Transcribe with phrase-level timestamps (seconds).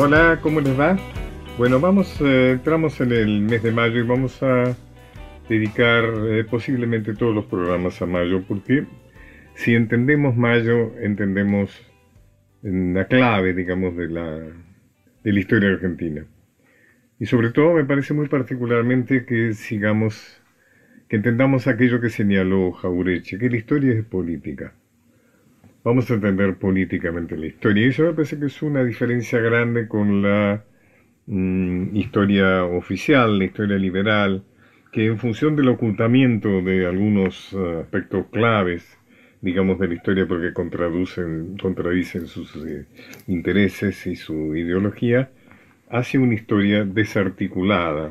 [0.00, 0.96] Hola, ¿cómo les va?
[1.58, 4.76] Bueno, vamos, eh, entramos en el mes de mayo y vamos a
[5.48, 8.86] dedicar eh, posiblemente todos los programas a mayo, porque
[9.56, 11.84] si entendemos mayo, entendemos
[12.62, 14.38] la clave, digamos, de la,
[15.24, 16.24] de la historia argentina.
[17.18, 20.40] Y sobre todo me parece muy particularmente que sigamos,
[21.08, 24.74] que entendamos aquello que señaló Jaureche, que la historia es política
[25.84, 27.86] vamos a entender políticamente la historia.
[27.86, 30.64] Y eso me parece que es una diferencia grande con la
[31.26, 34.44] mm, historia oficial, la historia liberal,
[34.92, 38.98] que en función del ocultamiento de algunos eh, aspectos claves,
[39.40, 42.86] digamos, de la historia, porque contradicen, contradicen sus eh,
[43.26, 45.30] intereses y su ideología,
[45.90, 48.10] hace una historia desarticulada,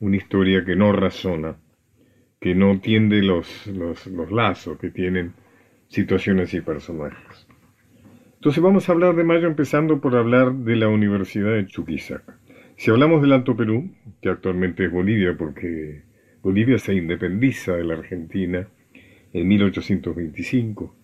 [0.00, 1.56] una historia que no razona,
[2.40, 5.32] que no tiende los, los, los lazos que tienen
[5.88, 7.46] situaciones y personajes.
[8.34, 12.38] Entonces vamos a hablar de Mayo empezando por hablar de la Universidad de Chuquisaca.
[12.76, 16.02] Si hablamos del Alto Perú, que actualmente es Bolivia porque
[16.42, 18.68] Bolivia se independiza de la Argentina
[19.32, 20.94] en 1825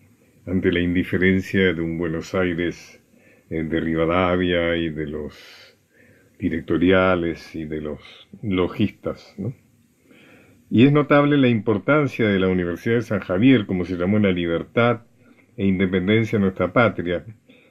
[0.45, 3.01] ante la indiferencia de un Buenos Aires
[3.49, 5.77] eh, de Rivadavia y de los
[6.37, 7.99] directoriales y de los
[8.41, 9.53] logistas, ¿no?
[10.73, 14.31] Y es notable la importancia de la Universidad de San Javier, como se llamó la
[14.31, 15.01] libertad
[15.55, 17.23] e independencia de nuestra patria.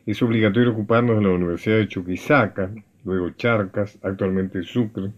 [0.06, 2.72] Es obligatorio ocuparnos de la Universidad de Chuquisaca,
[3.04, 5.10] luego Charcas, actualmente Sucre,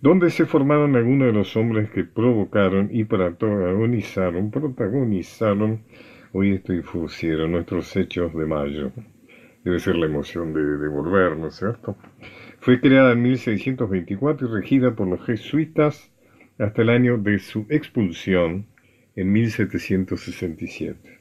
[0.00, 5.84] donde se formaron algunos de los hombres que provocaron y protagonizaron, protagonizaron,
[6.32, 8.90] hoy estoy fusiero, nuestros hechos de mayo.
[9.62, 11.96] Debe ser la emoción de, de volver, ¿no es cierto?
[12.58, 16.10] Fue creada en 1624 y regida por los jesuitas
[16.60, 18.66] hasta el año de su expulsión
[19.16, 21.18] en 1767.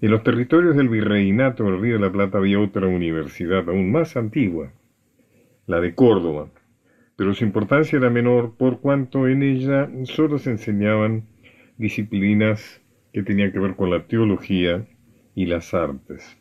[0.00, 4.16] En los territorios del virreinato del Río de la Plata había otra universidad aún más
[4.16, 4.72] antigua,
[5.66, 6.50] la de Córdoba,
[7.14, 11.24] pero su importancia era menor por cuanto en ella solo se enseñaban
[11.76, 12.82] disciplinas
[13.12, 14.86] que tenían que ver con la teología
[15.36, 16.36] y las artes.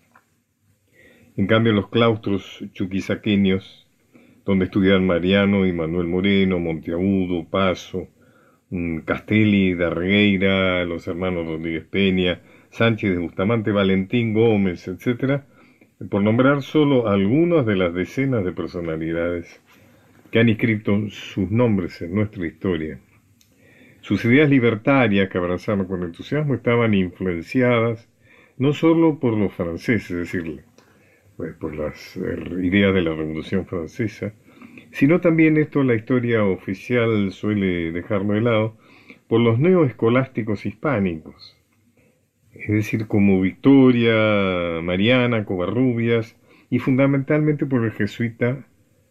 [1.38, 3.81] En cambio, los claustros chuquisaqueños
[4.46, 8.08] donde estudiaron Mariano y Manuel Moreno, Monteagudo, Paso,
[8.70, 12.42] mm, Castelli, Darregueira, los hermanos Rodríguez Peña,
[12.72, 15.42] Sánchez de Bustamante, Valentín Gómez, etc.,
[16.10, 19.62] por nombrar solo algunas de las decenas de personalidades
[20.32, 23.00] que han escrito sus nombres en nuestra historia.
[24.00, 28.10] Sus ideas libertarias que abrazaron con entusiasmo estaban influenciadas
[28.58, 30.44] no solo por los franceses, es
[31.42, 32.16] pues, por las
[32.62, 34.32] ideas de la Revolución Francesa,
[34.92, 38.78] sino también esto la historia oficial suele dejarlo de lado,
[39.28, 41.58] por los neoescolásticos hispánicos,
[42.54, 46.38] es decir, como Victoria, Mariana, Covarrubias,
[46.70, 48.68] y fundamentalmente por el jesuita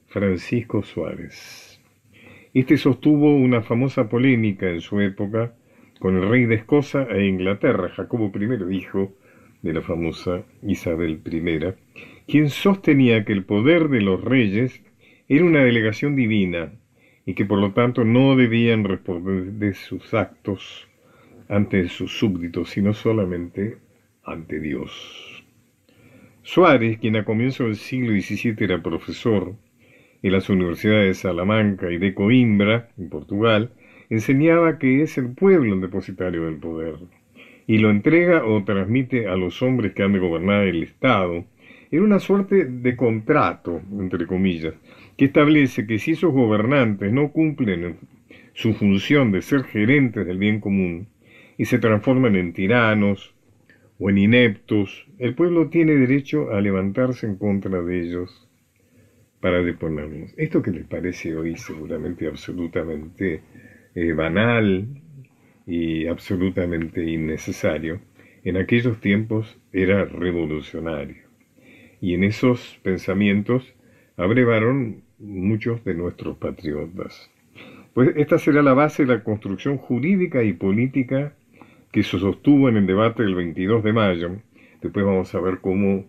[0.07, 1.81] Francisco Suárez.
[2.55, 5.57] Este sostuvo una famosa polémica en su época
[5.99, 9.17] con el rey de Escocia e Inglaterra, Jacobo I, hijo
[9.63, 11.75] de la famosa Isabel I,
[12.27, 14.83] quien sostenía que el poder de los reyes
[15.29, 16.73] era una delegación divina
[17.27, 20.89] y que por lo tanto no debían responder de sus actos
[21.49, 23.79] ante sus súbditos, sino solamente
[24.25, 25.45] ante Dios.
[26.43, 29.55] Suárez, quien a comienzos del siglo XVII era profesor
[30.23, 33.73] en las universidades de Salamanca y de Coimbra, en Portugal,
[34.09, 36.97] enseñaba que es el pueblo el depositario del poder
[37.71, 41.45] y lo entrega o transmite a los hombres que han de gobernar el Estado
[41.93, 44.75] en una suerte de contrato, entre comillas,
[45.17, 47.99] que establece que si esos gobernantes no cumplen
[48.55, 51.11] su función de ser gerentes del bien común
[51.59, 53.37] y se transforman en tiranos
[54.01, 58.49] o en ineptos, el pueblo tiene derecho a levantarse en contra de ellos
[59.39, 60.35] para deponerlos.
[60.37, 63.43] Esto que les parece hoy seguramente absolutamente
[63.95, 64.89] eh, banal,
[65.67, 68.01] y absolutamente innecesario,
[68.45, 71.29] en aquellos tiempos era revolucionario.
[72.01, 73.75] Y en esos pensamientos
[74.17, 77.31] abrevaron muchos de nuestros patriotas.
[77.93, 81.35] Pues esta será la base de la construcción jurídica y política
[81.93, 84.31] que se sostuvo en el debate del 22 de mayo.
[84.81, 86.07] Después vamos a ver cómo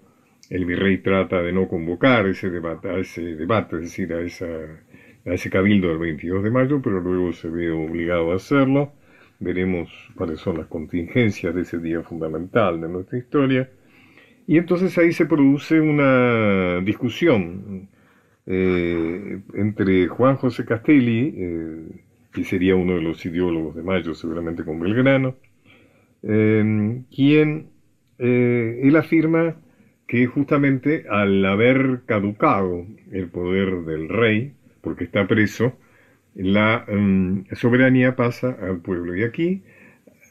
[0.50, 4.45] el virrey trata de no convocar ese debate, a ese debate, es decir, a, esa,
[4.45, 8.94] a ese cabildo del 22 de mayo, pero luego se ve obligado a hacerlo
[9.41, 13.69] veremos cuáles son las contingencias de ese día fundamental de nuestra historia.
[14.47, 17.89] Y entonces ahí se produce una discusión
[18.45, 21.85] eh, entre Juan José Castelli, eh,
[22.31, 25.35] que sería uno de los ideólogos de Mayo, seguramente con Belgrano,
[26.23, 27.69] eh, quien
[28.17, 29.55] él afirma
[30.07, 35.75] que justamente al haber caducado el poder del rey, porque está preso,
[36.35, 39.15] la mm, soberanía pasa al pueblo.
[39.15, 39.63] Y aquí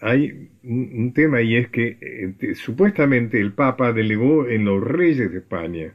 [0.00, 5.38] hay un, tema y es que eh, supuestamente el Papa delegó en los reyes de
[5.38, 5.94] España,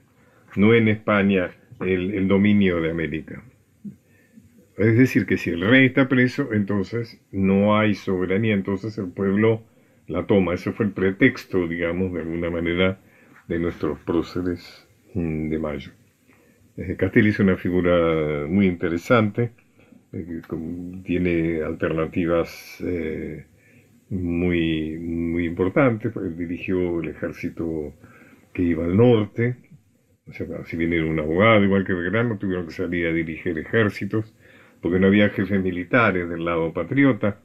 [0.56, 3.44] no en España el, dominio de América.
[4.78, 9.64] Es decir, que si el rey está preso, entonces no hay soberanía, entonces el pueblo
[10.08, 10.54] la toma.
[10.54, 13.00] Ese fue el pretexto, digamos, de alguna manera,
[13.48, 15.92] de nuestros próceres mm, de mayo.
[16.98, 19.65] Castelli es una figura muy interesante, eh,
[21.04, 23.46] tiene alternativas eh,
[24.10, 26.14] muy, muy importantes.
[26.38, 27.94] Dirigió el ejército
[28.54, 29.58] que iba al norte,
[30.28, 33.58] o sea, si bien era un abogado, igual que Belgrano, tuvieron que salir a dirigir
[33.60, 34.34] ejércitos,
[34.82, 37.40] porque no había jefes militares del lado patriota.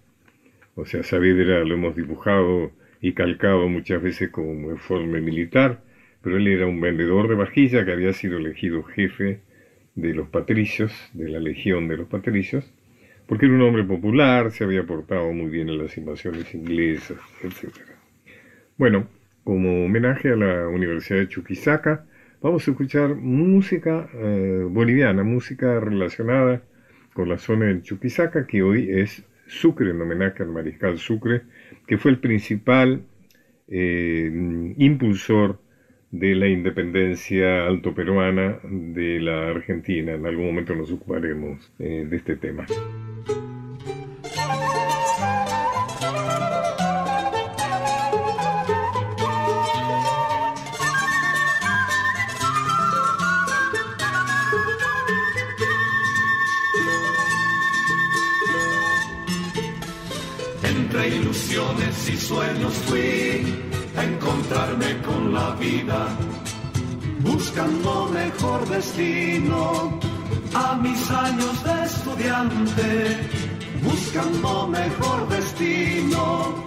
[0.77, 5.83] O sea, Saavedra lo hemos dibujado y calcado muchas veces como informe militar,
[6.23, 9.41] pero él era un vendedor de vajilla que había sido elegido jefe
[10.01, 12.65] de los patricios, de la legión de los patricios,
[13.27, 17.75] porque era un hombre popular, se había portado muy bien en las invasiones inglesas, etc.
[18.77, 19.07] Bueno,
[19.45, 22.07] como homenaje a la Universidad de Chuquisaca,
[22.41, 26.63] vamos a escuchar música eh, boliviana, música relacionada
[27.13, 31.43] con la zona del Chuquisaca, que hoy es Sucre, en homenaje al mariscal Sucre,
[31.87, 33.03] que fue el principal
[33.69, 34.31] eh,
[34.79, 35.59] impulsor
[36.11, 40.13] de la independencia altoperuana de la Argentina.
[40.13, 42.67] En algún momento nos ocuparemos eh, de este tema.
[67.61, 70.01] Buscando mejor destino
[70.55, 73.19] a mis años de estudiante,
[73.83, 76.65] buscando mejor destino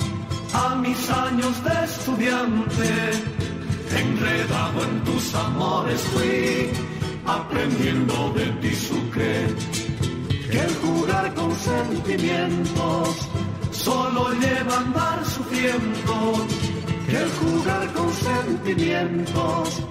[0.54, 3.12] a mis años de estudiante,
[3.98, 6.70] enredado en tus amores fui,
[7.26, 9.48] aprendiendo de ti sucre,
[10.52, 13.30] que el jugar con sentimientos
[13.72, 16.46] solo lleva a andar sufriendo,
[17.08, 19.84] que el jugar con sentimientos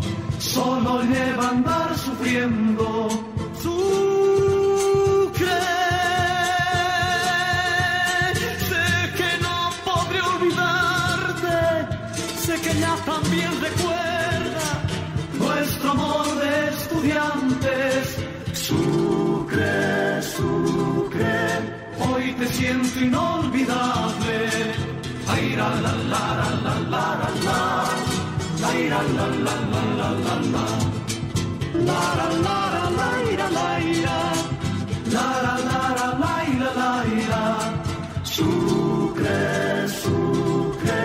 [0.52, 3.08] solo lleva a andar sufriendo.
[3.62, 4.88] Sucre,
[8.69, 8.88] sé
[9.19, 9.56] que no
[9.88, 11.56] podré olvidarte,
[12.44, 14.69] sé que ya también recuerda
[15.43, 18.02] nuestro amor de estudiantes.
[18.66, 21.40] Sucre, sucre
[22.04, 24.37] hoy te siento inolvidable.
[25.28, 26.25] Ay, la la la
[26.64, 28.22] la la la la
[28.62, 29.55] la la la la
[29.99, 30.35] la, la
[31.85, 31.97] la,
[33.00, 34.19] laila laila,
[35.14, 35.81] la la, la,
[37.32, 37.44] la,
[38.23, 41.03] Sucre, Sucre,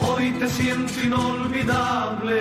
[0.00, 2.38] hoy te siento inolvidable.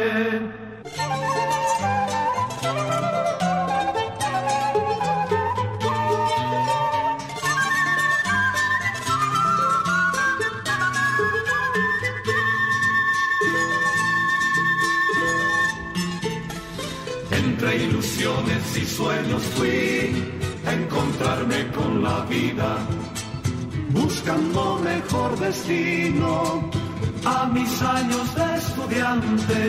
[19.58, 20.14] Fui
[20.66, 22.78] a encontrarme con la vida,
[23.90, 26.70] buscando mejor destino
[27.26, 29.62] a mis años de estudiante,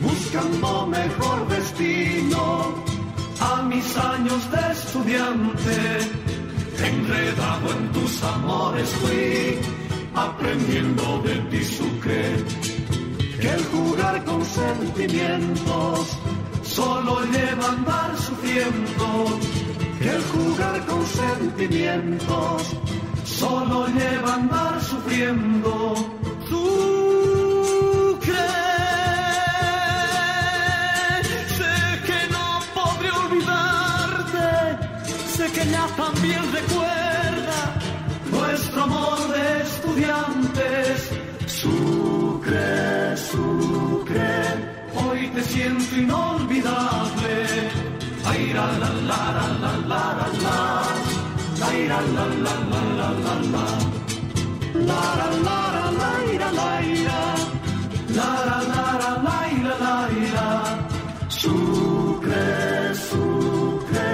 [0.00, 2.74] buscando mejor destino
[3.40, 5.78] a mis años de estudiante,
[6.90, 9.58] enredado en tus amores fui,
[10.14, 12.24] aprendiendo de ti sucre,
[13.40, 16.18] que el jugar con sentimientos
[16.74, 19.38] solo lleva a andar sufriendo,
[20.00, 22.76] que el jugar con sentimientos
[23.24, 26.23] solo lleva a andar sufriendo.
[45.34, 47.32] Te siento inolvidable.
[48.24, 50.58] Ay, la la la la la la la la.
[51.66, 53.66] Ay, la la la la la la la.
[54.88, 59.38] La la la la la la la la la la la la
[59.82, 59.94] la
[60.34, 60.48] la
[61.28, 64.10] Sucre, sucre,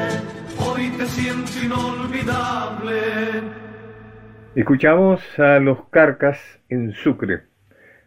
[0.58, 2.98] hoy te siento inolvidable.
[4.54, 6.38] Escuchamos a los Carcas
[6.70, 7.42] en Sucre.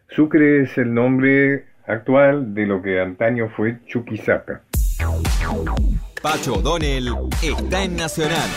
[0.08, 4.62] Sucre es el nombre actual de lo que antaño fue Chuquisaca.
[6.22, 7.08] Pacho O'Donnell
[7.42, 8.48] está en Nacional,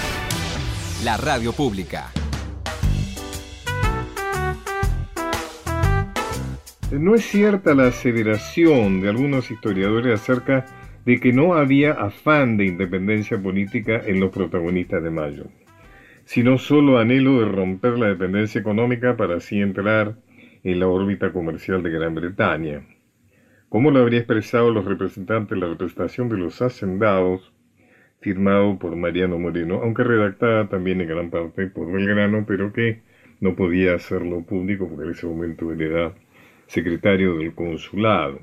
[1.04, 2.12] la radio pública.
[6.92, 10.66] No es cierta la aseveración de algunos historiadores acerca
[11.06, 15.46] de que no había afán de independencia política en los protagonistas de Mayo,
[16.24, 20.16] sino solo anhelo de romper la dependencia económica para así entrar
[20.64, 22.82] en la órbita comercial de Gran Bretaña.
[23.70, 27.52] ¿Cómo lo habría expresado los representantes la representación de los hacendados,
[28.22, 33.02] firmado por Mariano Moreno, aunque redactada también en gran parte por Belgrano, pero que
[33.42, 36.14] no podía hacerlo público porque en ese momento él era
[36.68, 38.40] secretario del consulado.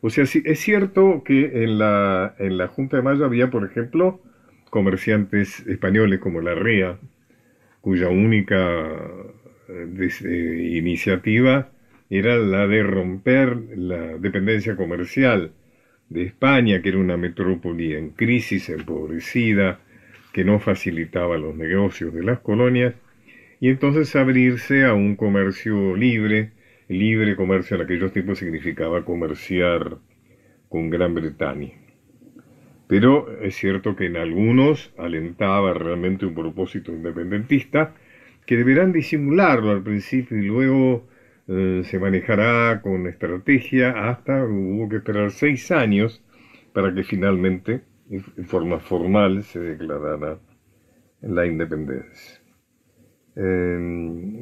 [0.00, 3.64] O sea, sí, es cierto que en la, en la Junta de Mayo había, por
[3.64, 4.20] ejemplo,
[4.70, 6.98] comerciantes españoles como la REA,
[7.82, 8.98] cuya única
[9.68, 11.70] eh, eh, iniciativa
[12.10, 15.52] era la de romper la dependencia comercial
[16.08, 19.80] de España, que era una metrópoli en crisis, empobrecida,
[20.32, 22.94] que no facilitaba los negocios de las colonias,
[23.60, 26.52] y entonces abrirse a un comercio libre,
[26.88, 29.96] libre comercio en aquellos tiempos significaba comerciar
[30.68, 31.70] con Gran Bretaña.
[32.86, 37.94] Pero es cierto que en algunos alentaba realmente un propósito independentista,
[38.44, 41.08] que deberán disimularlo al principio y luego
[41.48, 46.22] eh, se manejará con estrategia hasta hubo que esperar seis años
[46.72, 50.38] para que finalmente, en forma formal, se declarara
[51.22, 52.40] la independencia.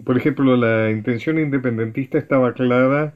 [0.05, 3.15] por ejemplo, la intención independentista estaba clara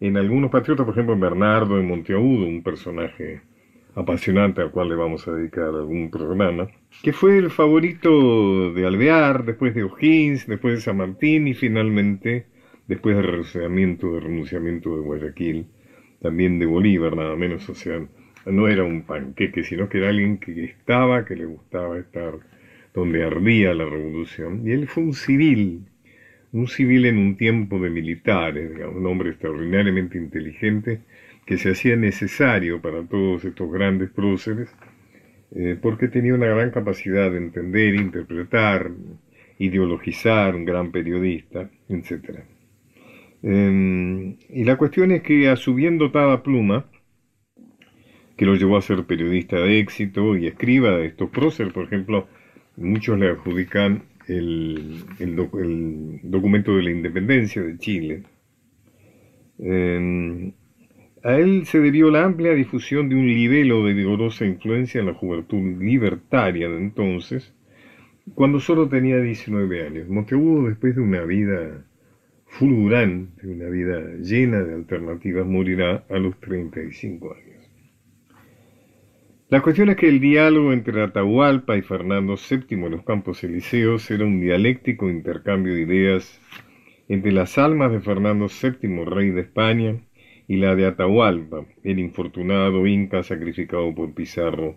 [0.00, 3.42] en algunos patriotas, por ejemplo, en Bernardo de Monteagudo, un personaje
[3.94, 6.66] apasionante al cual le vamos a dedicar algún programa,
[7.04, 12.46] que fue el favorito de Alvear, después de O'Higgins, después de San Martín y finalmente,
[12.92, 15.66] después del renunciamiento, de renunciamiento de Guayaquil,
[16.20, 18.06] también de Bolívar, nada menos, o sea,
[18.44, 22.34] no era un panqueque, sino que era alguien que estaba, que le gustaba estar
[22.92, 25.86] donde ardía la revolución, y él fue un civil,
[26.52, 31.00] un civil en un tiempo de militares, un hombre extraordinariamente inteligente,
[31.46, 34.68] que se hacía necesario para todos estos grandes próceres,
[35.54, 38.90] eh, porque tenía una gran capacidad de entender, interpretar,
[39.58, 42.51] ideologizar, un gran periodista, etc.
[43.42, 46.86] Em, y la cuestión es que a su bien dotada pluma,
[48.36, 52.28] que lo llevó a ser periodista de éxito y escriba de estos próceres, por ejemplo,
[52.76, 55.04] muchos le adjudican el,
[56.22, 58.22] documento de la independencia de Chile.
[59.58, 60.52] Em,
[61.24, 65.14] a él se debió la amplia difusión de un libelo de vigorosa influencia en la
[65.14, 67.52] juventud libertaria de entonces,
[68.34, 70.08] cuando solo tenía 19 años.
[70.08, 71.84] Monteagudo, después de una vida
[72.52, 77.70] fulgurante, una vida llena de alternativas, morirá a los 35 años.
[79.48, 84.10] La cuestión es que el diálogo entre Atahualpa y Fernando VII en los campos elíseos
[84.10, 86.40] era un dialéctico intercambio de ideas
[87.08, 89.96] entre las almas de Fernando VII, rey de España,
[90.46, 94.76] y la de Atahualpa, el infortunado inca sacrificado por Pizarro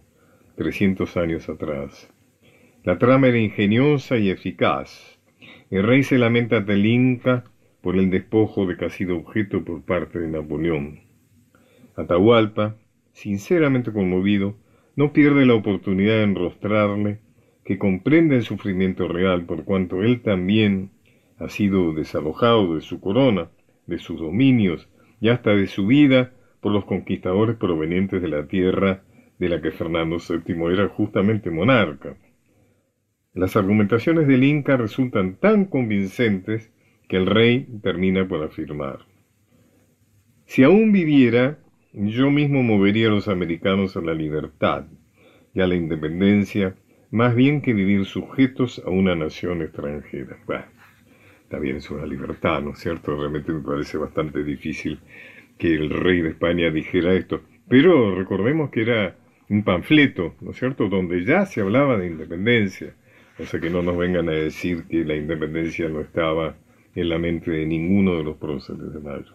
[0.55, 2.09] 300 años atrás.
[2.83, 5.19] La trama era ingeniosa y eficaz.
[5.69, 7.43] El rey se lamenta ante el inca
[7.85, 11.01] por el despojo de sido objeto por parte de Napoleón.
[11.95, 12.77] Atahualpa,
[13.13, 14.55] sinceramente conmovido,
[14.95, 17.19] no pierde la oportunidad de enrostrarle
[17.63, 20.89] que comprende el sufrimiento real por cuanto él también
[21.37, 23.51] ha sido desalojado de su corona,
[23.85, 24.89] de sus dominios
[25.21, 29.03] y hasta de su vida por los conquistadores provenientes de la tierra
[29.37, 32.17] de la que Fernando VII era justamente monarca.
[33.35, 36.71] Las argumentaciones del Inca resultan tan convincentes
[37.07, 38.99] que el rey termina por afirmar,
[40.45, 41.57] si aún viviera,
[41.91, 44.85] yo mismo movería a los americanos a la libertad
[45.53, 46.75] y a la independencia,
[47.09, 50.37] más bien que vivir sujetos a una nación extranjera.
[51.49, 53.15] También es una libertad, ¿no es cierto?
[53.17, 54.99] Realmente me parece bastante difícil
[55.57, 57.41] que el rey de España dijera esto.
[57.67, 59.15] Pero recordemos que era
[59.49, 62.93] un panfleto, ¿no es cierto?, donde ya se hablaba de independencia.
[63.39, 66.55] O sea que no nos vengan a decir que la independencia no estaba
[66.95, 69.33] en la mente de ninguno de los próceres de Mayo.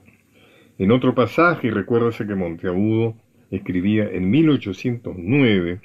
[0.79, 3.15] En otro pasaje, recuérdase que Monteagudo
[3.51, 5.81] escribía en 1809,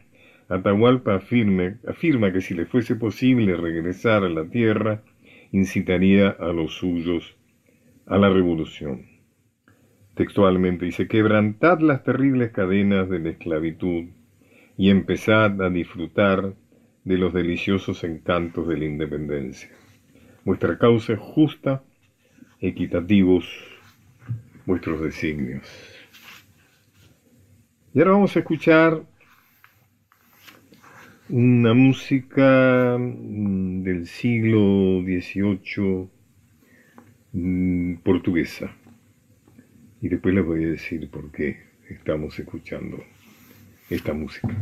[0.48, 5.01] Atahualpa afirma que si le fuese posible regresar a la tierra,
[5.51, 7.36] incitaría a los suyos
[8.05, 9.08] a la revolución.
[10.13, 14.05] Textualmente dice, quebrantad las terribles cadenas de la esclavitud
[14.77, 16.53] y empezad a disfrutar
[17.03, 19.70] de los deliciosos encantos de la independencia.
[20.46, 21.84] Vuestra causa es justa,
[22.62, 23.46] equitativos
[24.68, 25.68] vuestros designios.
[27.96, 29.04] Y ahora vamos a escuchar
[31.30, 36.10] una música mm, del siglo XVIII
[37.34, 38.72] mm, portuguesa.
[40.00, 41.58] Y después les voy a decir por qué
[41.90, 43.04] estamos escuchando
[43.90, 44.56] esta música.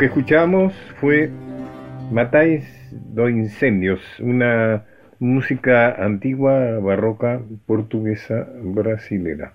[0.00, 1.30] Que escuchamos fue
[2.10, 4.86] Matáis do Incendios, una
[5.18, 9.52] música antigua, barroca, portuguesa, brasilera.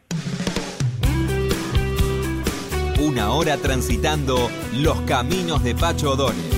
[3.02, 4.38] Una hora transitando
[4.72, 6.54] los caminos de Pacho O'Donnell.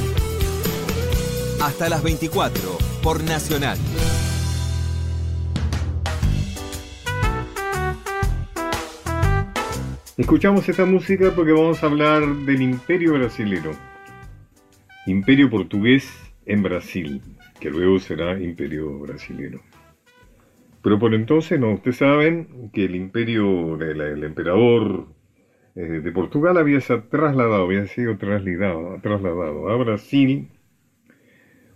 [1.63, 2.61] Hasta las 24
[3.01, 3.77] por Nacional.
[10.17, 13.73] Escuchamos esta música porque vamos a hablar del imperio brasilero.
[15.05, 16.11] Imperio portugués
[16.47, 17.21] en Brasil,
[17.59, 19.61] que luego será imperio brasilero.
[20.81, 25.05] Pero por entonces, no, ustedes saben que el imperio del emperador
[25.75, 30.49] eh, de Portugal había trasladado, había sido trasladado, trasladado a Brasil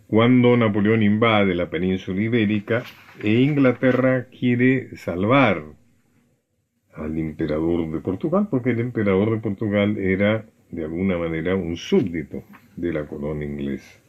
[0.08, 2.82] cuando Napoleón invade la península ibérica
[3.22, 5.80] e Inglaterra quiere salvar
[6.94, 12.44] al emperador de Portugal, porque el emperador de Portugal era de alguna manera un súbdito
[12.76, 14.00] de la corona inglesa.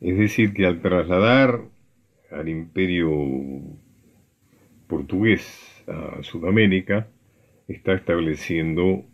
[0.00, 1.60] Es decir, que al trasladar
[2.30, 3.10] al imperio
[4.86, 7.08] portugués a Sudamérica,
[7.68, 9.04] está estableciendo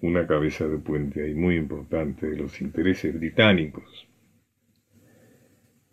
[0.00, 4.08] una cabeza de puente ahí muy importante de los intereses británicos.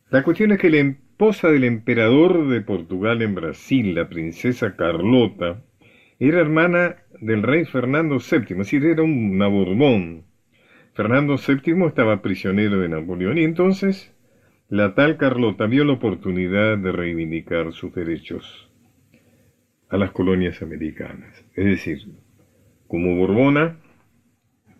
[0.09, 5.63] La cuestión es que la esposa del emperador de Portugal en Brasil, la princesa Carlota,
[6.27, 10.23] era hermana del rey Fernando VII, es decir, era un Borbón.
[10.93, 14.13] Fernando VII estaba prisionero de Napoleón y entonces
[14.69, 18.69] la tal Carlota vio la oportunidad de reivindicar sus derechos
[19.89, 21.43] a las colonias americanas.
[21.55, 21.99] Es decir,
[22.87, 23.77] como Borbona,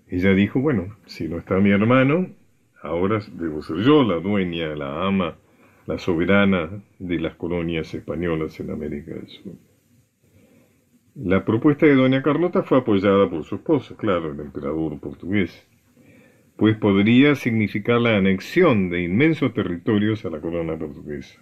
[0.10, 2.30] ella dijo, bueno, si no está mi hermano,
[2.84, 5.38] ahora debo ser yo la dueña, la ama,
[5.88, 9.71] la soberana de las colonias españolas en América del Sur.
[11.16, 15.68] La propuesta de doña Carlota fue apoyada por su esposo, claro, el emperador portugués,
[16.56, 21.42] pues podría significar la anexión de inmensos territorios a la corona portuguesa.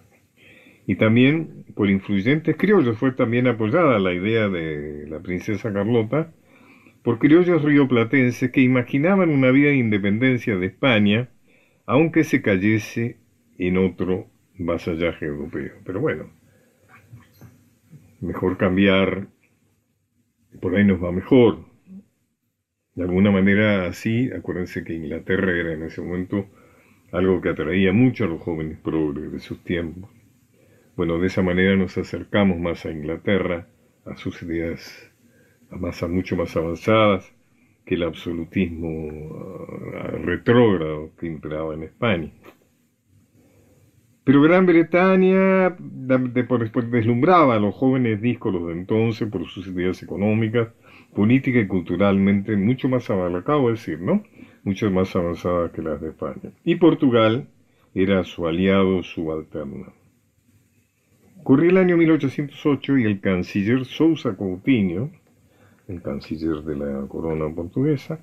[0.88, 6.32] Y también por influyentes criollos fue también apoyada la idea de la princesa Carlota
[7.04, 11.28] por criollos rioplatenses que imaginaban una vida de independencia de España,
[11.86, 13.18] aunque se cayese
[13.56, 14.26] en otro
[14.58, 15.74] vasallaje europeo.
[15.84, 16.28] Pero bueno,
[18.20, 19.28] mejor cambiar
[20.58, 21.58] por ahí nos va mejor.
[22.94, 26.46] De alguna manera así, acuérdense que Inglaterra era en ese momento
[27.12, 30.10] algo que atraía mucho a los jóvenes progres de sus tiempos.
[30.96, 33.68] Bueno, de esa manera nos acercamos más a Inglaterra,
[34.04, 35.10] a sus ideas
[35.70, 37.32] a más, mucho más avanzadas
[37.86, 39.08] que el absolutismo
[39.94, 42.32] ah, retrógrado que imperaba en España.
[44.24, 50.68] Pero Gran Bretaña deslumbraba a los jóvenes díscolos de entonces por sus ideas económicas,
[51.14, 54.22] políticas y culturalmente mucho más avanzadas, decir, ¿no?
[54.62, 56.52] Mucho más avanzadas que las de España.
[56.64, 57.48] Y Portugal
[57.94, 59.92] era su aliado subalterno.
[61.40, 65.10] Ocurrió el año 1808 y el canciller Sousa Coutinho,
[65.88, 68.20] el canciller de la corona portuguesa,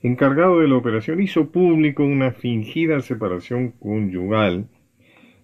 [0.00, 4.68] encargado de la operación, hizo público una fingida separación conyugal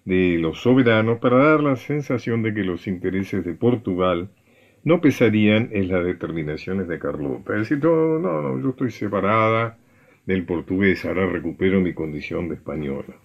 [0.07, 4.29] de los soberanos para dar la sensación de que los intereses de Portugal
[4.85, 7.55] no pesarían en las determinaciones de Carlota.
[7.55, 9.77] Es decir, no, no, no, yo estoy separada
[10.25, 13.17] del portugués, ahora recupero mi condición de española.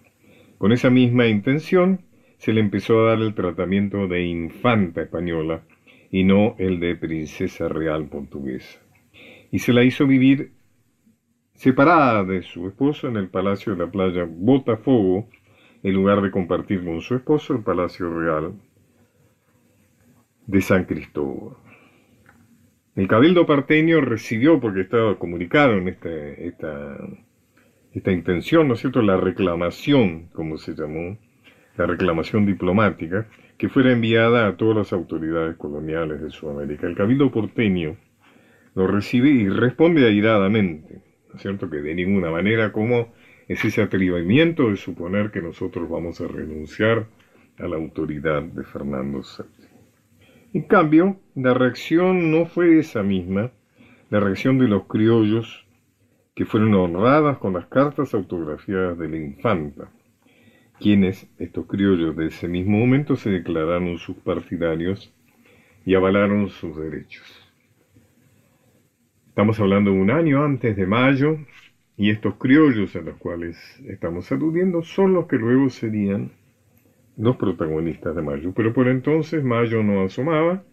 [0.59, 2.01] Con esa misma intención,
[2.39, 5.63] se le empezó a dar el tratamiento de infanta española
[6.11, 8.81] y no el de princesa real portuguesa.
[9.53, 10.51] Y se la hizo vivir
[11.55, 15.29] separada de su esposo en el palacio de la playa Botafogo,
[15.83, 18.55] en lugar de compartir con su esposo el palacio real
[20.47, 21.57] de San Cristóbal.
[22.95, 26.11] El cabildo parteño recibió, porque estaba comunicado en esta,
[27.93, 31.17] esta intención, ¿no es cierto?, la reclamación, como se llamó,
[31.77, 36.87] la reclamación diplomática, que fuera enviada a todas las autoridades coloniales de Sudamérica.
[36.87, 37.97] El cabildo porteño
[38.75, 43.15] lo recibe y responde airadamente, ¿no es cierto?, que de ninguna manera, como
[43.53, 47.07] es ese atrevimiento de suponer que nosotros vamos a renunciar
[47.59, 49.69] a la autoridad de Fernando VII.
[50.55, 53.53] En cambio, la reacción no fue esa misma,
[54.11, 55.67] la reacción de los criollos
[56.35, 59.91] que fueron honradas con las cartas autografiadas de la infanta
[60.83, 65.15] quienes, estos criollos de ese mismo momento, se declararon sus partidarios
[65.87, 67.25] y avalaron sus derechos.
[69.29, 71.39] Estamos hablando de un año antes de mayo,
[71.97, 76.33] y estos criollos a los cuales estamos aludiendo son los que luego serían
[77.17, 78.53] los protagonistas de Mayo.
[78.55, 80.65] Pero por entonces Mayo no asomaba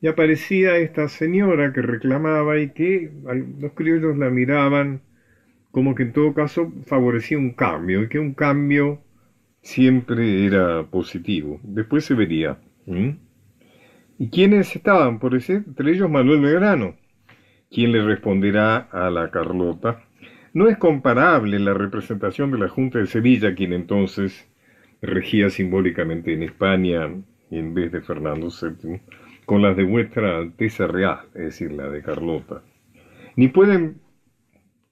[0.00, 3.12] y aparecía esta señora que reclamaba y que
[3.60, 5.02] los criollos la miraban
[5.70, 9.00] como que en todo caso favorecía un cambio y que un cambio
[9.62, 11.60] siempre era positivo.
[11.62, 12.58] Después se vería.
[14.18, 15.18] ¿Y quiénes estaban?
[15.18, 16.96] Por ese, entre ellos Manuel Belgrano,
[17.70, 20.02] quien le responderá a la Carlota.
[20.54, 24.48] No es comparable la representación de la Junta de Sevilla, quien entonces
[25.00, 27.10] regía simbólicamente en España
[27.50, 29.00] en vez de Fernando VII,
[29.46, 32.62] con las de vuestra Alteza Real, es decir, la de Carlota.
[33.36, 34.00] Ni pueden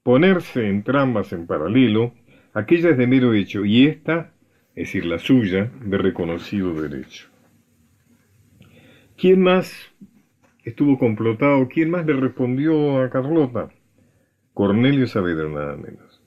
[0.03, 2.13] ponerse entrambas en paralelo,
[2.53, 4.31] aquella es de mero hecho y esta
[4.75, 7.27] es decir, la suya, de reconocido derecho.
[9.17, 9.91] ¿Quién más
[10.63, 11.67] estuvo complotado?
[11.67, 13.69] ¿Quién más le respondió a Carlota?
[14.61, 16.21] Cornelio Saavedra, nada menos.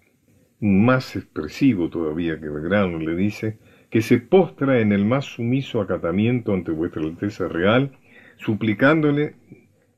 [0.59, 3.59] Más expresivo todavía que Belgrano le dice
[3.91, 7.93] que se postra en el más sumiso acatamiento ante vuestra Alteza Real,
[8.39, 9.37] suplicándole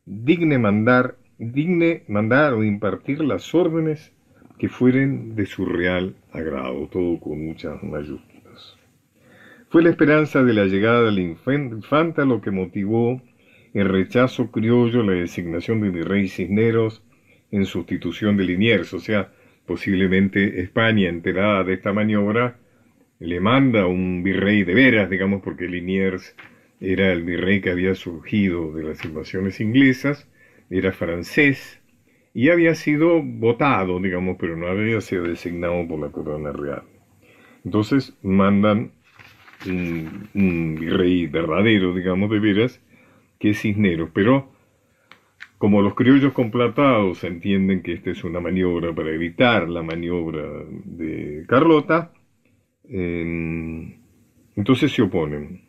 [0.04, 4.12] digne mandar, digne mandar o impartir las órdenes
[4.58, 8.76] que fueren de su real agrado, todo con muchas mayúsculas.
[9.70, 13.18] Fue la esperanza de la llegada de la infanta lo que motivó
[13.72, 17.02] el rechazo criollo la designación de virrey Cisneros
[17.50, 19.32] en sustitución de Liniers, o sea,
[19.66, 22.58] posiblemente España, enterada de esta maniobra,
[23.18, 26.34] le manda un virrey de veras, digamos, porque Liniers
[26.80, 30.28] era el virrey que había surgido de las invasiones inglesas,
[30.68, 31.80] era francés
[32.34, 36.82] y había sido votado, digamos, pero no había sido designado por la corona real.
[37.64, 38.92] Entonces mandan
[39.66, 42.80] un, virrey verdadero, digamos, de veras,
[43.38, 44.10] que es Cisneros.
[44.12, 44.52] Pero
[45.58, 50.42] como los criollos complatados entienden que esta es una maniobra para evitar la maniobra
[50.84, 52.12] de Carlota,
[52.84, 55.62] entonces se oponen.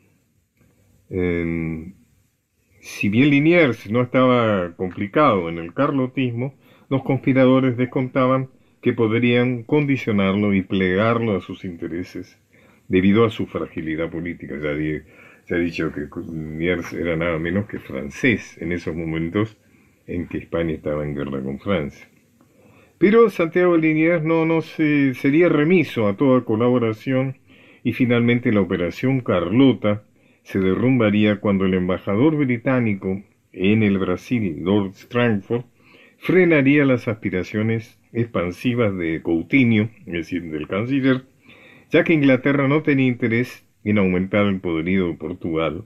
[2.79, 6.53] si bien Liniers no estaba complicado en el carlotismo,
[6.89, 8.49] los conspiradores descontaban
[8.81, 12.39] que podrían condicionarlo y plegarlo a sus intereses
[12.87, 14.55] debido a su fragilidad política.
[14.55, 14.75] Ya
[15.45, 19.57] se ha dicho que Liniers era nada menos que francés en esos momentos
[20.07, 22.07] en que España estaba en guerra con Francia.
[22.97, 27.37] Pero Santiago Liniers no, no se, sería remiso a toda colaboración
[27.83, 30.03] y finalmente la operación Carlota
[30.41, 35.65] se derrumbaría cuando el embajador británico en el Brasil, Lord Strangford,
[36.17, 41.25] frenaría las aspiraciones expansivas de Coutinho, es decir, del canciller,
[41.91, 45.83] ya que Inglaterra no tenía interés en aumentar el poderío de Portugal.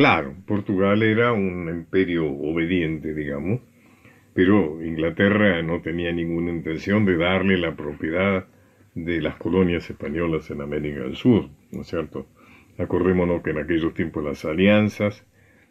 [0.00, 3.60] Claro, Portugal era un imperio obediente, digamos,
[4.32, 8.46] pero Inglaterra no tenía ninguna intención de darle la propiedad
[8.94, 12.26] de las colonias españolas en América del Sur, ¿no es cierto?
[12.78, 15.26] Acordémonos que en aquellos tiempos las alianzas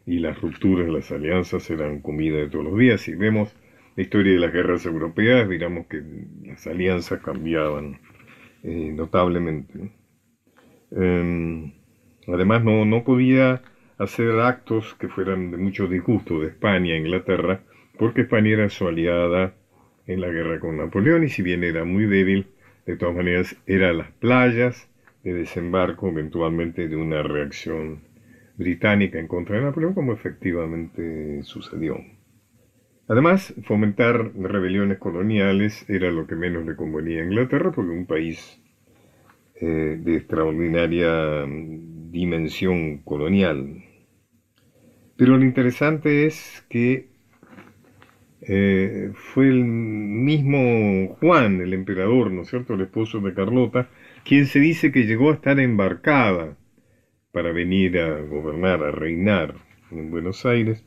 [0.05, 3.01] y las rupturas de las alianzas eran comida de todos los días.
[3.01, 3.55] Si vemos
[3.95, 6.03] la historia de las guerras europeas, digamos que
[6.45, 7.97] las alianzas cambiaban
[8.61, 9.89] eh, notablemente.
[10.91, 11.71] Em,
[12.27, 13.63] además, no, no podía
[13.99, 17.61] hacer actos que fueran de mucho disgusto de España e Inglaterra,
[17.97, 19.53] porque España era su aliada
[20.07, 22.47] en la guerra con Napoleón y si bien era muy débil,
[22.85, 24.89] de todas maneras era las playas
[25.23, 27.99] de desembarco eventualmente de una reacción
[28.57, 31.97] británica en contra de Napoleón, como efectivamente sucedió.
[33.07, 38.61] Además, fomentar rebeliones coloniales era lo que menos le convenía a Inglaterra, porque un país
[39.55, 43.83] eh, de extraordinaria dimensión colonial.
[45.19, 47.09] Pero lo interesante es que
[48.39, 53.89] eh, fue el mismo Juan, el emperador, ¿no es cierto?, el esposo de Carlota,
[54.23, 56.55] quien se dice que llegó a estar embarcada
[57.33, 59.55] para venir a gobernar, a reinar
[59.91, 60.85] en Buenos Aires,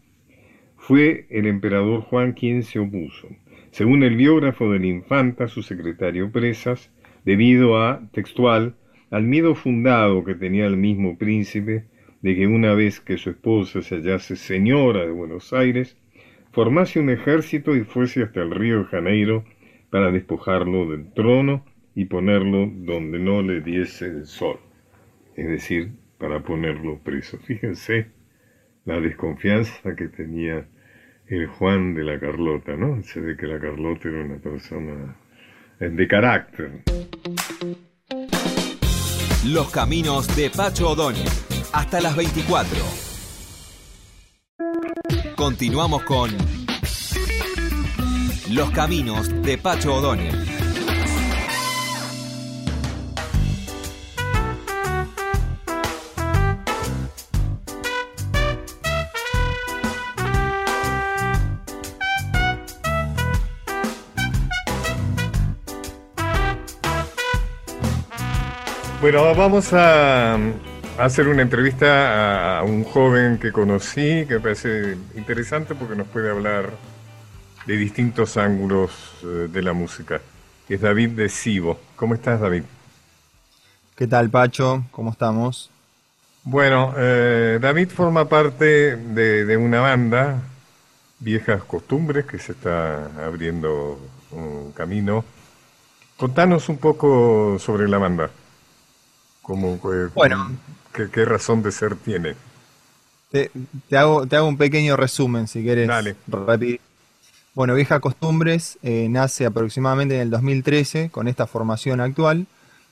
[0.79, 3.29] fue el emperador Juan quien se opuso.
[3.71, 6.91] Según el biógrafo de la infanta, su secretario Presas,
[7.27, 8.77] debido a, textual,
[9.11, 11.85] al miedo fundado que tenía el mismo príncipe
[12.23, 15.97] de que una vez que su esposa se hallase señora de Buenos Aires,
[16.53, 19.45] formase un ejército y fuese hasta el río de Janeiro
[19.91, 24.59] para despojarlo del trono y ponerlo donde no le diese el sol,
[25.37, 27.39] es decir, para ponerlo preso.
[27.45, 28.07] Fíjense
[28.85, 30.67] la desconfianza que tenía
[31.27, 33.03] el Juan de la Carlota, ¿no?
[33.03, 35.17] Se ve que la Carlota era una persona
[35.79, 36.83] de carácter.
[39.47, 41.52] Los caminos de Pacho O'Donnell.
[41.73, 42.79] Hasta las 24.
[45.37, 46.31] Continuamos con
[48.51, 50.53] Los caminos de Pacho O'Donnell.
[69.01, 70.39] Bueno, vamos a,
[70.99, 76.31] hacer una entrevista a un joven que conocí, que me parece interesante porque nos puede
[76.31, 76.71] hablar
[77.67, 78.91] de distintos ángulos
[79.23, 80.21] eh, de la música.
[80.69, 81.79] Es David de Sivo.
[81.97, 82.63] ¿Cómo estás, David?
[83.97, 84.85] ¿Qué tal, Pacho?
[84.91, 85.71] ¿Cómo estamos?
[86.45, 90.43] Bueno, eh, David forma parte de, de, una banda,
[91.21, 94.01] Viejas Costumbres, que se está abriendo
[94.33, 95.25] un camino.
[96.17, 98.31] Contanos un poco sobre la banda.
[99.43, 99.79] ¿Cómo,
[100.15, 100.51] bueno,
[100.93, 102.35] ¿qué, razón de ser tiene?
[103.31, 103.51] Te,
[103.97, 105.89] hago, te hago un pequeño resumen, si quieres.
[105.89, 106.17] Dale.
[107.55, 112.47] Bueno, Vieja Costumbres eh, nace aproximadamente en el 2013 con esta formación actual.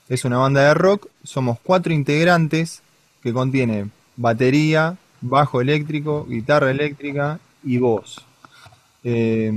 [0.07, 1.07] Es una banda de rock.
[1.23, 2.81] Somos cuatro integrantes
[3.23, 8.23] que contiene batería, bajo eléctrico, guitarra eléctrica y voz.
[9.03, 9.51] Eh,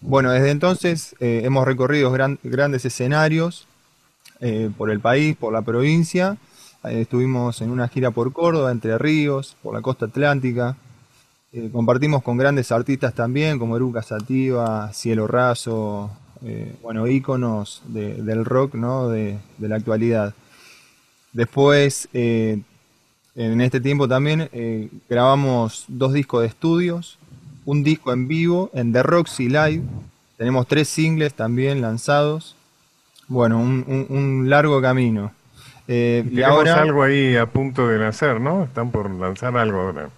[0.00, 2.10] bueno, desde entonces eh, hemos recorrido
[2.42, 3.66] grandes escenarios,
[4.76, 6.36] por el país, por la provincia.
[6.84, 10.76] Eh, estuvimos en una gira por Córdoba, Entre Ríos, por la costa atlántica.
[11.52, 16.10] Eh, compartimos con grandes artistas también, como Eruca Sativa, Cielo Raso,
[16.82, 19.08] bueno, íconos del rock ¿no?
[19.08, 20.34] de, la actualidad.
[21.32, 22.64] Después, en
[23.36, 24.50] este tiempo también,
[25.08, 27.16] grabamos dos discos de estudios,
[27.64, 29.82] un disco en vivo en The Roxy Live.
[30.36, 32.56] Tenemos tres singles también lanzados.
[33.28, 35.32] Bueno, un, largo camino.
[35.88, 38.64] Eh, y ahora algo ahí a punto de nacer, ¿no?
[38.64, 40.08] Están por lanzar algo ahora.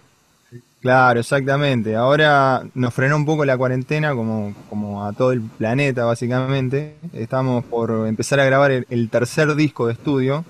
[0.84, 1.96] Claro, exactamente.
[1.96, 6.96] Ahora nos frenó un poco la cuarentena, como, como a todo el planeta, básicamente.
[7.14, 10.44] Estamos por empezar a grabar el, tercer disco de estudio.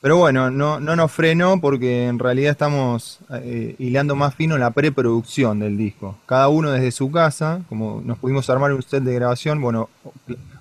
[0.00, 4.70] Pero bueno, no, no nos frenó porque en realidad estamos eh, hilando más fino la
[4.70, 6.16] preproducción del disco.
[6.24, 9.90] Cada uno desde su casa, como nos pudimos armar un set de grabación, bueno,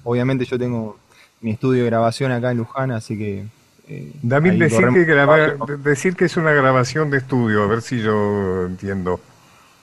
[0.03, 0.97] obviamente yo tengo
[1.39, 3.45] mi estudio de grabación acá en Luján, así que...
[3.87, 8.65] Eh, David, decir que, decir que es una grabación de estudio, a ver si yo
[8.65, 9.19] entiendo.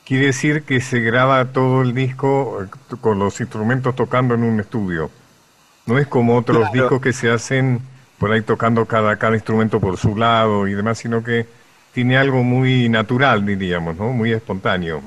[0.05, 4.61] Quiere decir que se graba todo el disco eh, con los instrumentos tocando en un
[4.61, 5.11] estudio.
[5.87, 7.81] No es como otros discos que se hacen
[8.19, 11.47] por ahí tocando cada, cada instrumento por su lado y demás, sino que
[11.93, 14.13] tiene algo muy natural, diríamos, ¿no?
[14.13, 15.03] Muy espontáneo.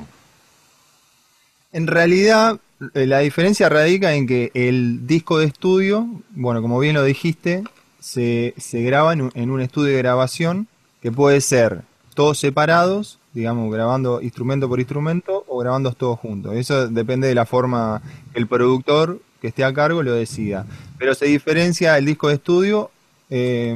[1.72, 2.60] En realidad,
[2.94, 7.64] eh, la diferencia radica en que el disco de estudio, bueno, como bien lo dijiste,
[8.06, 10.68] se, se graba en un, en un estudio de grabación
[11.02, 11.82] que puede ser
[12.14, 16.54] todos separados, digamos, grabando instrumento por instrumento o grabando todos juntos.
[16.54, 20.68] Eso depende de la forma que el productor que esté a cargo lo decida.
[21.00, 22.92] Pero se diferencia el disco de estudio
[23.32, 23.76] eh,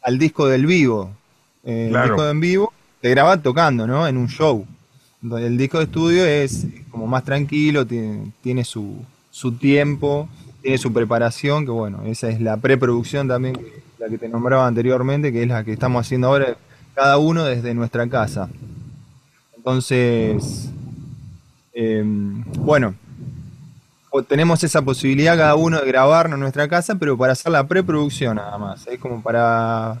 [0.00, 1.10] al disco del vivo.
[1.64, 2.04] Eh, Claro.
[2.06, 4.08] El disco en vivo se graba tocando, ¿no?
[4.08, 4.66] En un show.
[5.22, 10.28] Entonces, El disco de estudio es como más tranquilo, tiene, tiene su, su tiempo,
[10.64, 13.54] tiene su preparación, que bueno, esa es la preproducción también,
[13.98, 16.56] la que te nombraba anteriormente, que es la que estamos haciendo ahora,
[16.94, 18.48] cada uno desde nuestra casa.
[19.54, 20.70] Entonces,
[21.74, 22.94] eh, bueno,
[24.26, 28.36] tenemos esa posibilidad cada uno de grabarnos en nuestra casa, pero para hacer la preproducción
[28.36, 28.86] nada más.
[28.86, 30.00] Es como para,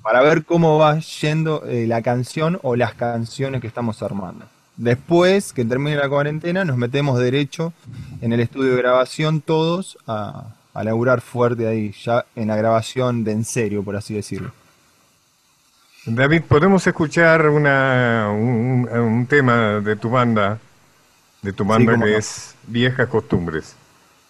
[0.00, 4.46] para ver cómo va yendo eh, la canción o las canciones que estamos armando.
[4.80, 7.74] Después que termine la cuarentena, nos metemos derecho
[8.22, 13.22] en el estudio de grabación todos a, a laburar fuerte ahí, ya en la grabación
[13.22, 14.52] de en serio, por así decirlo.
[16.06, 20.58] David, ¿podemos escuchar una, un, un tema de tu banda,
[21.42, 22.06] de tu banda que no.
[22.06, 23.76] es Viejas Costumbres?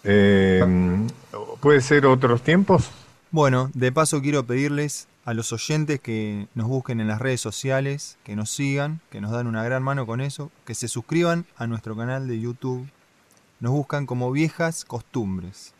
[0.03, 0.65] Eh,
[1.61, 2.91] ¿Puede ser otros tiempos?
[3.31, 8.17] Bueno, de paso quiero pedirles a los oyentes que nos busquen en las redes sociales,
[8.25, 11.67] que nos sigan, que nos dan una gran mano con eso, que se suscriban a
[11.67, 12.85] nuestro canal de YouTube.
[13.61, 15.73] Nos buscan como viejas costumbres.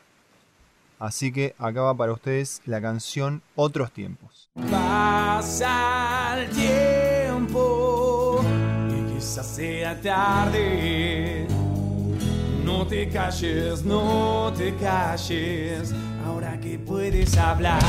[0.99, 4.49] Así que acá va para ustedes la canción Otros tiempos.
[4.69, 8.39] Pasa el tiempo
[8.89, 11.45] y quizás sea tarde.
[12.63, 15.93] No te calles, no te calles,
[16.25, 17.81] ahora que puedes hablar.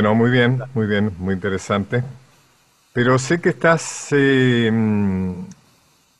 [0.00, 2.02] Bueno, muy bien, muy bien, muy interesante.
[2.94, 5.32] Pero sé que estás eh, mm,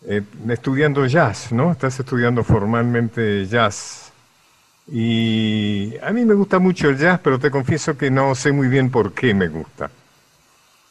[0.07, 1.73] eh, estudiando jazz, ¿no?
[1.73, 4.13] Estás estudiando formalmente jazz.
[4.89, 8.69] Y a mí me gusta mucho el jazz, pero te confieso que no sé muy
[8.69, 9.91] bien por qué me gusta.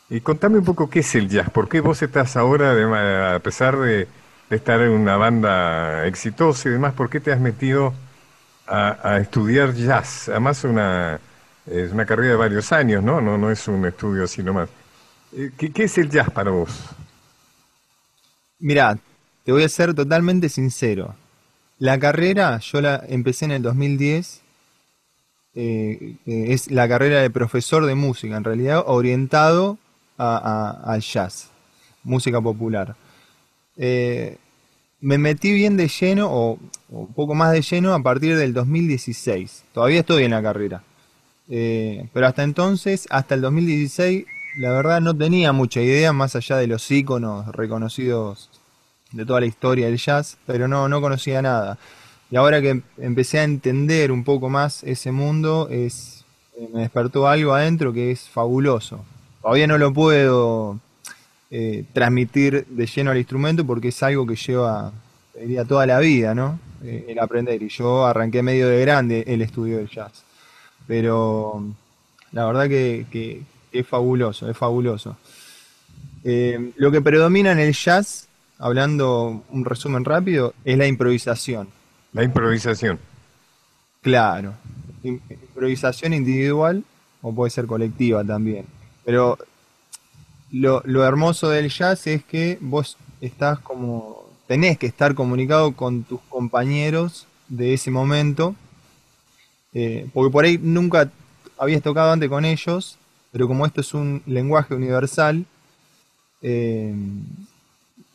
[0.09, 3.77] Y contame un poco qué es el jazz, por qué vos estás ahora, a pesar
[3.77, 4.07] de,
[4.49, 7.93] de estar en una banda exitosa y demás, ¿por qué te has metido
[8.67, 10.29] a, a estudiar jazz?
[10.29, 11.19] Además una,
[11.69, 13.21] es una carrera de varios años, ¿no?
[13.21, 14.69] No, no es un estudio así nomás.
[15.33, 16.71] Eh, ¿Qué, qué es el jazz para vos?
[18.59, 18.97] Mirá,
[19.43, 21.15] te voy a ser totalmente sincero.
[21.79, 24.41] La carrera yo la empecé en el 2010.
[25.55, 29.77] eh, eh, es la carrera de profesor de música, en realidad orientado
[30.17, 31.49] a- al jazz,
[32.03, 32.95] música popular.
[35.01, 36.51] Me metí bien de lleno, o,
[36.91, 39.63] o un poco más de lleno, a partir del 2016.
[39.73, 40.83] Todavía estoy en la carrera.
[41.49, 44.25] Eh, pero hasta entonces, hasta el 2016,
[44.57, 48.49] la verdad no tenía mucha idea, más allá de los íconos reconocidos
[49.11, 51.77] de toda la historia del jazz, pero no, no conocía nada.
[52.31, 56.23] Y ahora que em- empecé a entender un poco más ese mundo, es,
[56.57, 59.03] eh, me despertó algo adentro que es fabuloso.
[59.41, 60.79] Todavía no lo puedo
[61.49, 64.91] eh, transmitir de lleno al instrumento porque es algo que lleva,
[65.39, 66.59] diría, toda la vida, ¿no?
[66.83, 67.61] Eh, el aprender.
[67.63, 70.23] Y yo arranqué medio de grande el estudio del jazz.
[70.89, 71.63] Pero
[72.31, 75.15] la verdad que, es fabuloso, es fabuloso.
[76.23, 78.27] Eh, lo que predomina en el jazz,
[78.57, 81.67] hablando un resumen rápido, es la improvisación.
[82.11, 82.99] La improvisación.
[84.01, 84.55] Claro.
[85.03, 86.83] Im- Improvisación individual
[87.21, 88.65] o puede ser colectiva también.
[89.05, 89.37] Pero
[90.51, 96.01] lo, lo hermoso del jazz es que vos estás como, tenés que estar comunicado con
[96.01, 98.55] tus compañeros de ese momento,
[99.73, 101.09] eh, porque por ahí nunca
[101.57, 102.97] habías tocado antes con ellos,
[103.31, 105.45] pero como esto es un lenguaje universal,
[106.41, 106.93] eh,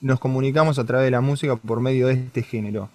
[0.00, 2.88] nos comunicamos a través de la música por medio de este género.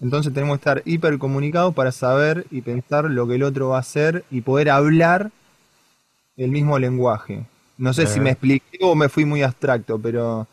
[0.00, 3.80] Entonces tenemos que estar hipercomunicados para saber y pensar lo que el otro va a
[3.80, 5.30] hacer y poder hablar
[6.36, 7.44] el mismo lenguaje.
[7.78, 8.24] No sé si Ajá.
[8.24, 10.46] me expliqué o me fui muy abstracto, pero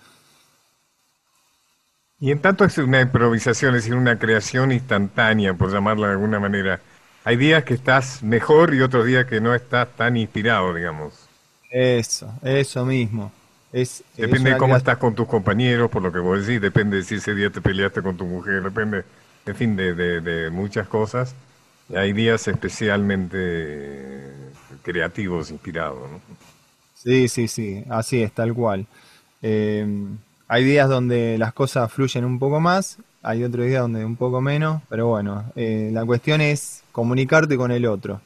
[2.19, 6.39] Y en tanto es una improvisación, es decir, una creación instantánea, por llamarla de alguna
[6.39, 6.81] manera.
[7.29, 11.29] Hay días que estás mejor y otros días que no estás tan inspirado, digamos.
[11.69, 13.31] eso, eso mismo.
[13.71, 16.97] Es, es Depende de cómo estás con tus compañeros, por lo que vos decís, depende
[16.97, 19.05] de si ese día te peleaste con tu mujer, depende,
[19.45, 21.35] en fin, de, de- de muchas cosas.
[21.87, 24.33] Y hay días especialmente
[24.83, 26.21] creativos, inspirados, ¿no?
[26.93, 28.85] Sí, sí, sí, así es, tal cual.
[29.41, 29.85] Eh,
[30.47, 34.41] hay días donde las cosas fluyen un poco más, hay otros días donde un poco
[34.41, 38.21] menos, pero bueno, eh, la cuestión es comunicarte con el otro.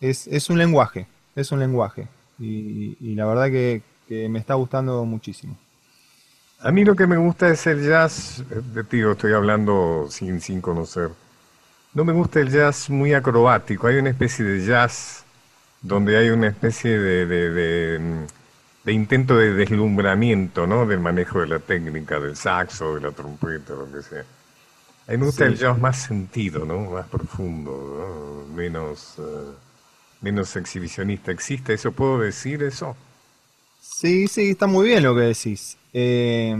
[0.00, 2.08] Es, es un lenguaje, es un lenguaje.
[2.38, 5.56] Y, la verdad que, que me está gustando muchísimo.
[6.60, 10.40] A mí lo que me gusta es el jazz, eh, de tío, estoy hablando sin,
[10.40, 11.10] sin conocer.
[11.92, 15.24] No me gusta el jazz muy acrobático, hay una especie de jazz
[15.84, 18.24] donde hay una especie de, mm,
[18.84, 20.86] de intento de deslumbramiento, ¿no?
[20.86, 24.24] Del manejo de la técnica, del saxo, de la trompeta, lo que sea.
[25.06, 25.52] A mí me gusta Sí.
[25.52, 26.90] el jazz más sentido, ¿no?
[26.90, 28.54] Más profundo, ¿no?
[28.54, 29.52] Menos, eh,
[30.20, 31.30] menos exhibicionista.
[31.32, 31.92] ¿Existe eso?
[31.92, 32.96] ¿Puedo decir eso?
[33.80, 35.76] Sí, sí, está muy bien lo que decís.
[35.92, 36.54] Eh,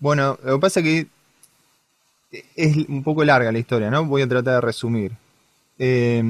[0.00, 1.06] bueno, lo que pasa es que
[2.56, 4.04] es un poco larga la historia, ¿no?
[4.06, 5.12] Voy a tratar de resumir.
[5.78, 6.22] Eh,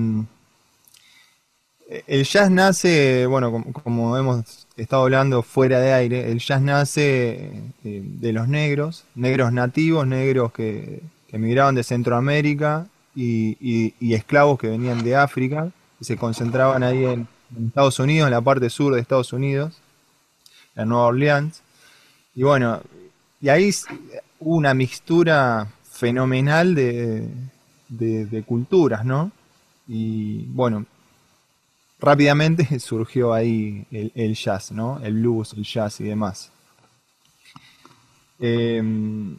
[2.06, 7.62] el jazz nace, bueno, como, como hemos estado hablando fuera de aire, el jazz nace
[7.84, 14.58] eh, de los negros, negros nativos, negros que, que emigraban de Centroamérica y, y- esclavos
[14.58, 15.70] que venían de África,
[16.00, 17.28] y se concentraban ahí en,
[17.68, 19.78] Estados Unidos, en la parte sur de Estados Unidos,
[20.74, 21.62] en Nueva Orleans.
[22.34, 22.80] Y bueno,
[23.40, 23.70] y ahí
[24.40, 27.28] hubo una mixtura fenomenal de,
[27.88, 29.30] de- de culturas, ¿no?
[29.86, 30.84] Y bueno,
[32.04, 35.00] rápidamente surgió ahí el, jazz, ¿no?
[35.02, 36.50] El blues, el jazz y demás.
[38.38, 39.36] Em,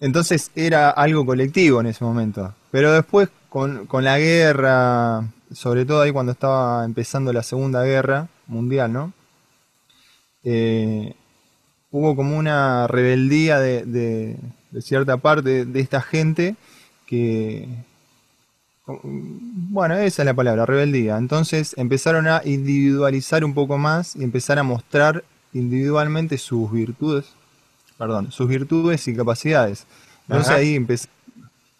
[0.00, 2.54] entonces era algo colectivo en ese momento.
[2.70, 8.28] Pero después con, con la guerra, sobre todo ahí cuando estaba empezando la Segunda Guerra
[8.46, 9.12] Mundial, ¿no?
[10.44, 11.14] Eh,
[11.90, 16.56] hubo como una rebeldía de- de cierta parte de esta gente
[17.06, 17.68] que,
[18.86, 21.16] bueno, esa es la palabra, rebeldía.
[21.16, 27.26] Entonces empezaron a individualizar un poco más y empezar a mostrar individualmente sus virtudes,
[27.98, 29.86] perdón, sus virtudes y capacidades.
[30.26, 30.58] Entonces Ajá.
[30.60, 31.06] ahí empe-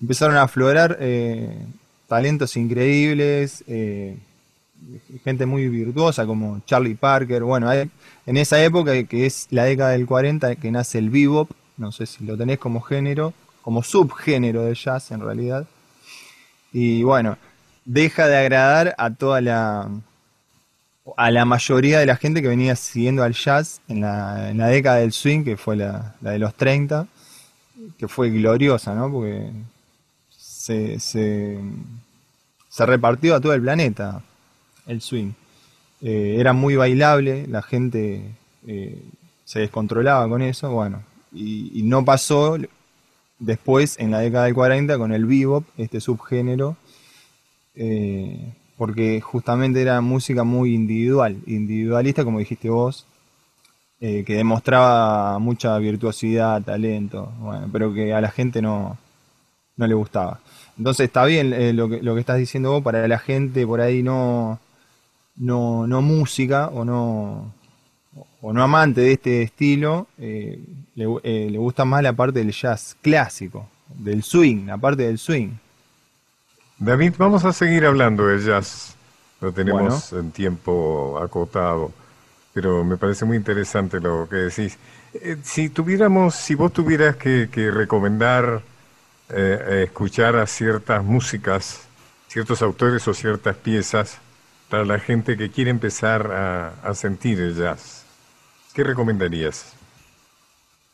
[0.00, 1.64] empezaron a aflorar eh,
[2.08, 4.16] talentos increíbles, eh,
[5.24, 7.42] gente muy virtuosa como Charlie Parker.
[7.42, 7.90] Bueno, hay-
[8.26, 12.06] en esa época que es la década del 40 que nace el bebop, no sé
[12.06, 13.32] si lo tenés como género,
[13.62, 15.66] como subgénero de jazz en realidad.
[16.72, 17.38] Y bueno,
[17.84, 19.88] deja de agradar a toda la
[21.16, 24.68] a la mayoría de la gente que venía siguiendo al jazz en la, en la
[24.68, 27.06] década del swing, que fue la, la de los 30,
[27.98, 29.10] que fue gloriosa, ¿no?
[29.10, 29.50] Porque
[30.30, 31.58] se, se,
[32.68, 34.22] se repartió a todo el planeta
[34.86, 35.32] el swing.
[36.02, 38.22] eh, era muy bailable, la gente
[38.66, 39.02] eh,
[39.44, 41.02] se descontrolaba con eso, bueno,
[41.32, 42.56] y, y no pasó
[43.42, 46.76] después en la década del 40 con el bebop, este subgénero,
[47.74, 53.06] eh, porque justamente era música muy individual, individualista como dijiste vos,
[54.00, 58.96] eh, que demostraba mucha virtuosidad, talento, bueno, pero que a la gente no,
[59.76, 60.40] no le gustaba.
[60.78, 63.80] Entonces está bien eh, lo, que, lo que estás diciendo vos, para la gente por
[63.80, 64.58] ahí no,
[65.36, 67.52] no, no música o no,
[68.40, 70.58] o no amante de este estilo, eh,
[70.94, 75.18] le, eh, le gusta más la parte del jazz clásico, del swing, la parte del
[75.18, 75.50] swing.
[76.78, 78.96] David, vamos a seguir hablando de jazz.
[79.40, 81.92] Lo tenemos en tiempo acotado,
[82.52, 84.78] pero me parece muy interesante lo que decís.
[85.14, 88.62] Eh, si tuviéramos, si vos tuvieras que, que recomendar
[89.30, 91.80] eh, escuchar a ciertas músicas,
[92.28, 94.18] ciertos autores o ciertas piezas
[94.68, 98.01] para la gente que quiere empezar a, a sentir el jazz,
[98.74, 99.74] ¿qué recomendarías?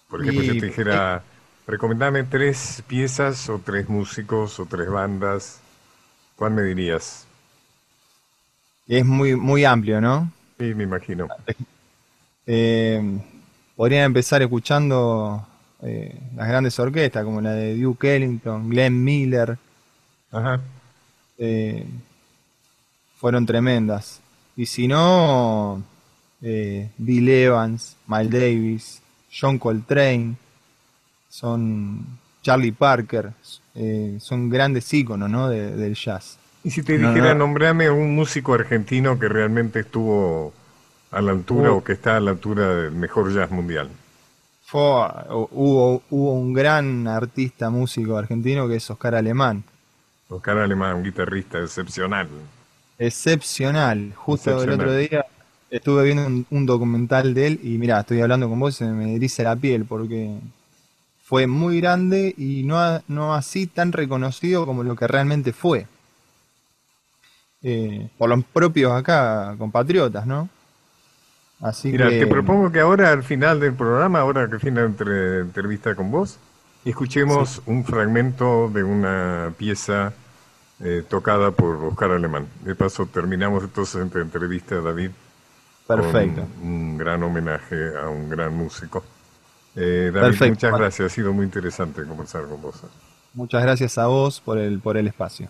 [0.09, 1.23] Por ejemplo, si te dijera,
[1.67, 5.61] recomendame tres piezas o tres músicos o tres bandas,
[6.37, 7.27] ¿cuál me dirías?
[8.87, 10.33] Es muy, muy amplio, ¿no?
[10.59, 11.29] Sí, me imagino.
[12.47, 13.21] Eh,
[13.77, 15.47] podrían empezar escuchando
[15.83, 19.59] eh, las grandes orquestas, como la de Duke Ellington, Glenn Miller,
[20.33, 20.61] Ajá.
[21.37, 21.87] eh,
[23.19, 24.21] fueron tremendas.
[24.57, 25.83] Y si no,
[26.43, 30.37] eh, Bill Evans, Miles Davis, John Coltrane,
[31.29, 32.05] son
[32.43, 33.33] Charlie Parker,
[33.75, 35.49] eh, son grandes íconos ¿no?
[35.49, 36.39] de- del jazz.
[36.65, 37.41] Y si te No, dijera, no.
[37.47, 40.53] nombrame un músico argentino que realmente estuvo
[41.11, 43.89] a la altura o que está a la altura del mejor jazz mundial.
[44.65, 44.81] Fue-
[45.51, 49.65] hubo, hubo un gran artista músico argentino que es Oscar Alemán.
[50.29, 52.29] Oscar Alemán, un guitarrista excepcional.
[52.99, 54.13] Excepcional.
[54.15, 55.25] Justo el otro día
[55.71, 58.87] estuve viendo un, un documental de él y mira, estoy hablando con vos y se
[58.87, 60.39] me eriza la piel porque
[61.25, 65.87] fue muy grande y no, a- no así tan reconocido como lo que realmente fue.
[67.63, 70.49] Eh, por los propios acá compatriotas, ¿no?
[71.61, 74.83] Así Mira, que te propongo que ahora al final del programa, ahora que fin la
[74.85, 76.39] entre- entrevista con vos,
[76.85, 80.13] escuchemos un fragmento de una pieza
[80.81, 82.47] eh, tocada por Oscar Alemán.
[82.65, 85.11] De paso terminamos entonces esta entrevista, David,
[85.97, 86.47] perfecto.
[86.63, 89.05] un gran homenaje a un gran músico.
[89.77, 90.55] Eh, David, Perfecto.
[90.55, 92.83] muchas gracias, ha sido muy interesante conversar con vos.
[93.35, 95.49] Muchas gracias a vos por el, por el espacio.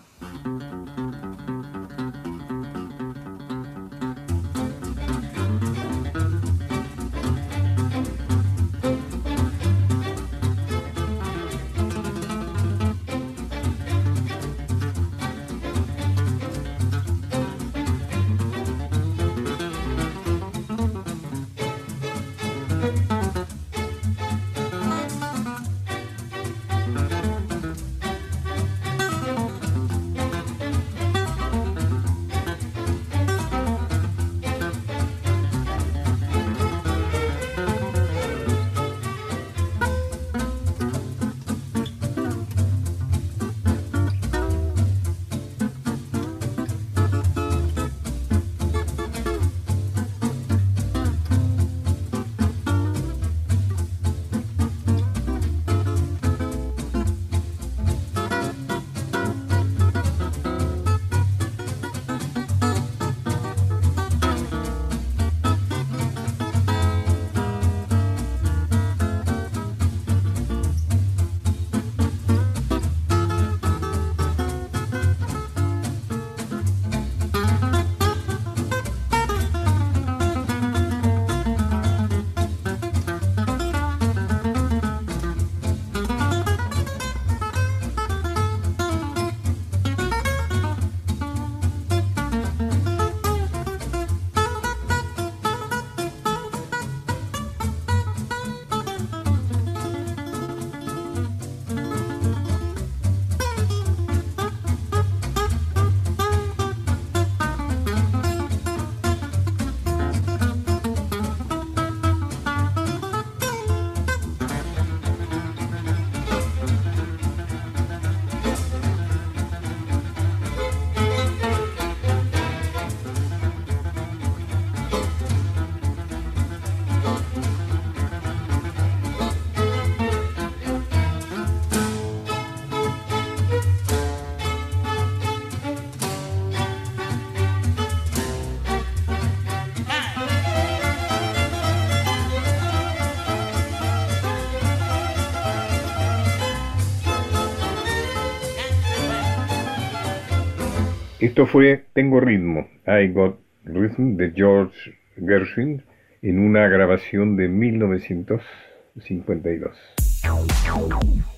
[151.39, 155.81] Esto fue Tengo ritmo, I Got Rhythm de George Gershwin
[156.21, 159.71] en una grabación de 1952.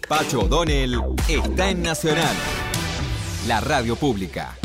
[0.10, 0.96] Pacho O'Donnell
[1.30, 2.36] está en Nacional,
[3.48, 4.56] la radio pública.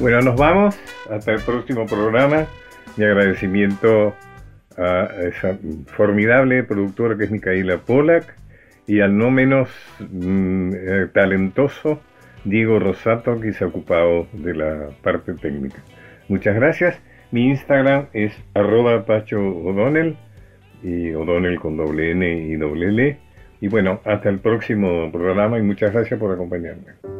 [0.00, 0.78] Bueno, nos vamos.
[1.10, 2.46] Hasta el próximo programa.
[2.98, 4.14] Mi agradecimiento
[4.76, 5.56] a esa
[5.86, 8.37] formidable productora que es Micaela Polak
[8.88, 9.68] y al no menos
[10.00, 12.00] mm, eh, talentoso
[12.44, 15.78] Diego Rosato que se ha ocupado de la parte técnica.
[16.28, 17.00] Muchas gracias.
[17.30, 20.16] Mi Instagram es arroba Pacho O'Donnell
[20.82, 23.18] y O'Donnell con doble N y doble L.
[23.60, 27.17] Y bueno, hasta el próximo programa y muchas gracias por acompañarme.